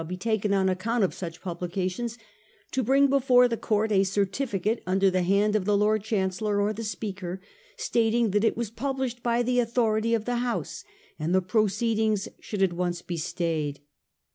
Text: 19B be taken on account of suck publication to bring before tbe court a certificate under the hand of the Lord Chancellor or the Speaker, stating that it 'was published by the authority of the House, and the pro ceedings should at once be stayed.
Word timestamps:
19B 0.03 0.07
be 0.07 0.17
taken 0.17 0.51
on 0.51 0.67
account 0.67 1.03
of 1.03 1.13
suck 1.13 1.39
publication 1.43 2.09
to 2.71 2.81
bring 2.81 3.05
before 3.05 3.47
tbe 3.47 3.61
court 3.61 3.91
a 3.91 4.03
certificate 4.03 4.81
under 4.87 5.11
the 5.11 5.21
hand 5.21 5.55
of 5.55 5.65
the 5.65 5.77
Lord 5.77 6.03
Chancellor 6.03 6.59
or 6.59 6.73
the 6.73 6.83
Speaker, 6.83 7.39
stating 7.77 8.31
that 8.31 8.43
it 8.43 8.57
'was 8.57 8.71
published 8.71 9.21
by 9.21 9.43
the 9.43 9.59
authority 9.59 10.15
of 10.15 10.25
the 10.25 10.37
House, 10.37 10.83
and 11.19 11.35
the 11.35 11.41
pro 11.43 11.67
ceedings 11.67 12.27
should 12.39 12.63
at 12.63 12.73
once 12.73 13.03
be 13.03 13.15
stayed. 13.15 13.81